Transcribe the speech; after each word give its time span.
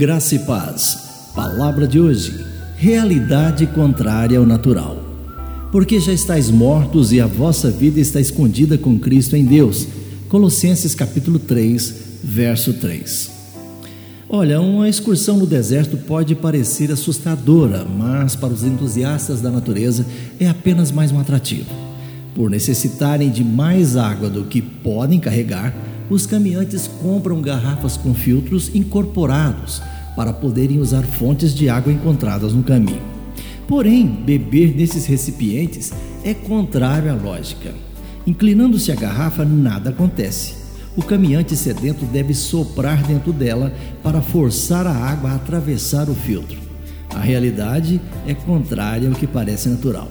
Graça 0.00 0.36
e 0.36 0.38
paz. 0.38 1.32
Palavra 1.34 1.84
de 1.84 1.98
hoje. 1.98 2.32
Realidade 2.76 3.66
contrária 3.66 4.38
ao 4.38 4.46
natural. 4.46 4.96
Porque 5.72 5.98
já 5.98 6.12
estáis 6.12 6.48
mortos 6.52 7.10
e 7.10 7.20
a 7.20 7.26
vossa 7.26 7.68
vida 7.68 7.98
está 7.98 8.20
escondida 8.20 8.78
com 8.78 8.96
Cristo 8.96 9.34
em 9.34 9.44
Deus. 9.44 9.88
Colossenses 10.28 10.94
capítulo 10.94 11.40
3, 11.40 11.94
verso 12.22 12.74
3. 12.74 13.30
Olha, 14.28 14.60
uma 14.60 14.88
excursão 14.88 15.36
no 15.36 15.46
deserto 15.46 15.96
pode 15.96 16.36
parecer 16.36 16.92
assustadora, 16.92 17.84
mas 17.84 18.36
para 18.36 18.54
os 18.54 18.62
entusiastas 18.62 19.40
da 19.40 19.50
natureza 19.50 20.06
é 20.38 20.48
apenas 20.48 20.92
mais 20.92 21.10
um 21.10 21.18
atrativo. 21.18 21.74
Por 22.36 22.48
necessitarem 22.48 23.30
de 23.30 23.42
mais 23.42 23.96
água 23.96 24.30
do 24.30 24.44
que 24.44 24.62
podem 24.62 25.18
carregar, 25.18 25.74
os 26.10 26.26
caminhantes 26.26 26.88
compram 27.02 27.40
garrafas 27.40 27.96
com 27.96 28.14
filtros 28.14 28.74
incorporados 28.74 29.82
para 30.16 30.32
poderem 30.32 30.78
usar 30.78 31.02
fontes 31.02 31.54
de 31.54 31.68
água 31.68 31.92
encontradas 31.92 32.52
no 32.52 32.62
caminho. 32.62 33.02
Porém, 33.66 34.06
beber 34.06 34.74
nesses 34.74 35.06
recipientes 35.06 35.92
é 36.24 36.32
contrário 36.32 37.12
à 37.12 37.14
lógica. 37.14 37.74
Inclinando-se 38.26 38.90
a 38.90 38.94
garrafa, 38.94 39.44
nada 39.44 39.90
acontece. 39.90 40.54
O 40.96 41.02
caminhante 41.02 41.56
sedento 41.56 42.04
deve 42.06 42.34
soprar 42.34 43.02
dentro 43.04 43.32
dela 43.32 43.72
para 44.02 44.20
forçar 44.20 44.86
a 44.86 44.92
água 44.92 45.30
a 45.30 45.34
atravessar 45.36 46.08
o 46.08 46.14
filtro. 46.14 46.58
A 47.14 47.20
realidade 47.20 48.00
é 48.26 48.34
contrária 48.34 49.08
ao 49.08 49.14
que 49.14 49.26
parece 49.26 49.68
natural. 49.68 50.08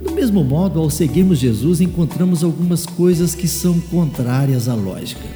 Do 0.00 0.12
mesmo 0.12 0.44
modo, 0.44 0.78
ao 0.78 0.88
seguirmos 0.88 1.40
Jesus, 1.40 1.80
encontramos 1.80 2.44
algumas 2.44 2.86
coisas 2.86 3.34
que 3.34 3.48
são 3.48 3.80
contrárias 3.80 4.68
à 4.68 4.74
lógica. 4.74 5.26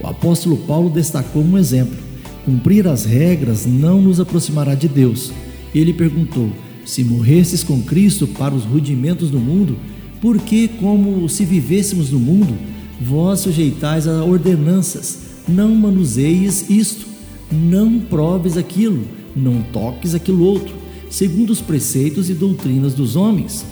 O 0.00 0.06
apóstolo 0.08 0.56
Paulo 0.56 0.90
destacou 0.90 1.42
um 1.42 1.56
exemplo: 1.56 1.96
cumprir 2.44 2.88
as 2.88 3.04
regras 3.04 3.64
não 3.64 4.00
nos 4.00 4.18
aproximará 4.18 4.74
de 4.74 4.88
Deus. 4.88 5.32
Ele 5.72 5.92
perguntou: 5.92 6.50
se 6.84 7.04
morresses 7.04 7.62
com 7.62 7.80
Cristo 7.82 8.26
para 8.26 8.54
os 8.54 8.64
rudimentos 8.64 9.30
do 9.30 9.38
mundo, 9.38 9.76
por 10.20 10.38
que, 10.40 10.66
como 10.66 11.28
se 11.28 11.44
vivêssemos 11.44 12.10
no 12.10 12.18
mundo, 12.18 12.56
vós 13.00 13.40
sujeitais 13.40 14.08
a 14.08 14.24
ordenanças? 14.24 15.18
Não 15.48 15.74
manuseis 15.74 16.68
isto, 16.68 17.06
não 17.52 18.00
proves 18.00 18.56
aquilo, 18.56 19.04
não 19.34 19.62
toques 19.72 20.14
aquilo 20.14 20.44
outro, 20.44 20.74
segundo 21.08 21.50
os 21.50 21.60
preceitos 21.60 22.28
e 22.30 22.34
doutrinas 22.34 22.94
dos 22.94 23.14
homens. 23.14 23.64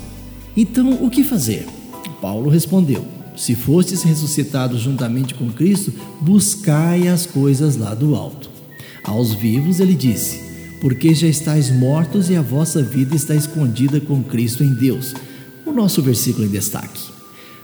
Então, 0.55 1.03
o 1.03 1.09
que 1.09 1.23
fazer? 1.23 1.65
Paulo 2.21 2.49
respondeu: 2.49 3.05
Se 3.35 3.55
fostes 3.55 4.03
ressuscitados 4.03 4.81
juntamente 4.81 5.33
com 5.33 5.49
Cristo, 5.49 5.93
buscai 6.19 7.07
as 7.07 7.25
coisas 7.25 7.77
lá 7.77 7.93
do 7.93 8.15
alto. 8.15 8.49
Aos 9.03 9.33
vivos 9.33 9.79
ele 9.79 9.95
disse: 9.95 10.41
Porque 10.79 11.13
já 11.13 11.27
estáis 11.27 11.71
mortos 11.71 12.29
e 12.29 12.35
a 12.35 12.41
vossa 12.41 12.81
vida 12.81 13.15
está 13.15 13.33
escondida 13.33 13.99
com 13.99 14.23
Cristo 14.23 14.63
em 14.63 14.73
Deus. 14.73 15.13
O 15.65 15.71
nosso 15.71 16.01
versículo 16.01 16.45
em 16.45 16.49
destaque. 16.49 17.11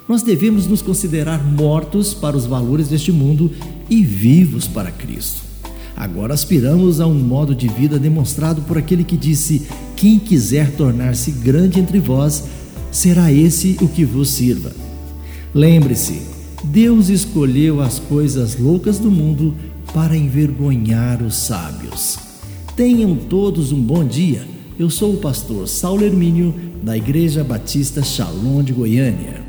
Nós 0.07 0.23
devemos 0.23 0.65
nos 0.65 0.81
considerar 0.81 1.43
mortos 1.43 2.13
para 2.13 2.37
os 2.37 2.45
valores 2.45 2.87
deste 2.87 3.11
mundo 3.11 3.51
e 3.89 4.01
vivos 4.01 4.65
para 4.65 4.89
Cristo. 4.89 5.41
Agora 5.97 6.33
aspiramos 6.33 7.01
a 7.01 7.07
um 7.07 7.15
modo 7.15 7.53
de 7.53 7.67
vida 7.67 7.99
demonstrado 7.99 8.61
por 8.61 8.77
aquele 8.77 9.03
que 9.03 9.17
disse: 9.17 9.67
Quem 9.95 10.17
quiser 10.17 10.71
tornar-se 10.77 11.31
grande 11.31 11.79
entre 11.79 11.99
vós, 11.99 12.45
será 12.97 13.31
esse 13.31 13.77
o 13.79 13.87
que 13.87 14.03
vos 14.03 14.27
sirva. 14.31 14.71
Lembre-se, 15.53 16.23
Deus 16.63 17.09
escolheu 17.09 17.79
as 17.79 17.99
coisas 17.99 18.57
loucas 18.57 18.97
do 18.97 19.11
mundo 19.11 19.53
para 19.93 20.17
envergonhar 20.17 21.21
os 21.21 21.35
sábios. 21.35 22.17
Tenham 22.75 23.15
todos 23.15 23.71
um 23.71 23.79
bom 23.79 24.03
dia. 24.03 24.47
Eu 24.79 24.89
sou 24.89 25.13
o 25.13 25.17
pastor 25.17 25.67
Saulo 25.67 26.03
Hermínio, 26.03 26.53
da 26.81 26.97
Igreja 26.97 27.43
Batista 27.43 28.01
Shalom 28.01 28.63
de 28.63 28.73
Goiânia. 28.73 29.46